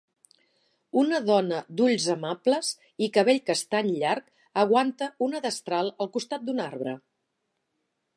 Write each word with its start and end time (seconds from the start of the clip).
Una 0.99 1.17
dona 1.25 1.57
d'ulls 1.81 2.07
amables 2.13 2.71
i 3.07 3.09
cabell 3.17 3.41
castany 3.49 3.91
llarg 3.99 4.31
aguanta 4.63 5.11
una 5.27 5.43
destral 5.47 5.93
al 6.07 6.11
costat 6.17 6.49
d'un 6.49 6.63
arbre. 6.65 6.95